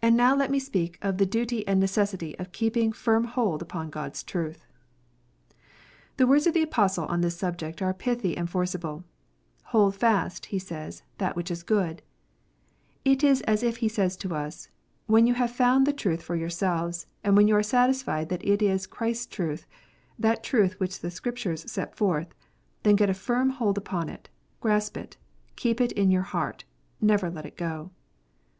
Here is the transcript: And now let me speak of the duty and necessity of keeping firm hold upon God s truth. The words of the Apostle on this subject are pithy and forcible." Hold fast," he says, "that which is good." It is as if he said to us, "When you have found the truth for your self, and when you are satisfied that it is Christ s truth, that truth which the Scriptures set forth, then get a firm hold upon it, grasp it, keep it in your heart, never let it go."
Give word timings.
And 0.00 0.16
now 0.16 0.36
let 0.36 0.52
me 0.52 0.60
speak 0.60 0.98
of 1.02 1.18
the 1.18 1.26
duty 1.26 1.66
and 1.66 1.80
necessity 1.80 2.38
of 2.38 2.52
keeping 2.52 2.92
firm 2.92 3.24
hold 3.24 3.60
upon 3.60 3.90
God 3.90 4.12
s 4.12 4.22
truth. 4.22 4.64
The 6.16 6.28
words 6.28 6.46
of 6.46 6.54
the 6.54 6.62
Apostle 6.62 7.06
on 7.06 7.22
this 7.22 7.36
subject 7.38 7.82
are 7.82 7.92
pithy 7.92 8.36
and 8.36 8.48
forcible." 8.48 9.02
Hold 9.74 9.96
fast," 9.96 10.46
he 10.46 10.60
says, 10.60 11.02
"that 11.18 11.34
which 11.34 11.50
is 11.50 11.64
good." 11.64 12.02
It 13.04 13.24
is 13.24 13.40
as 13.40 13.64
if 13.64 13.78
he 13.78 13.88
said 13.88 14.12
to 14.20 14.32
us, 14.32 14.68
"When 15.06 15.26
you 15.26 15.34
have 15.34 15.50
found 15.50 15.88
the 15.88 15.92
truth 15.92 16.22
for 16.22 16.36
your 16.36 16.48
self, 16.48 17.04
and 17.24 17.36
when 17.36 17.48
you 17.48 17.56
are 17.56 17.64
satisfied 17.64 18.28
that 18.28 18.46
it 18.46 18.62
is 18.62 18.86
Christ 18.86 19.30
s 19.30 19.34
truth, 19.34 19.66
that 20.20 20.44
truth 20.44 20.78
which 20.78 21.00
the 21.00 21.10
Scriptures 21.10 21.68
set 21.68 21.96
forth, 21.96 22.32
then 22.84 22.94
get 22.94 23.10
a 23.10 23.12
firm 23.12 23.50
hold 23.50 23.76
upon 23.76 24.08
it, 24.08 24.28
grasp 24.60 24.96
it, 24.96 25.16
keep 25.56 25.80
it 25.80 25.90
in 25.90 26.12
your 26.12 26.22
heart, 26.22 26.62
never 27.00 27.28
let 27.28 27.44
it 27.44 27.56
go." 27.56 27.90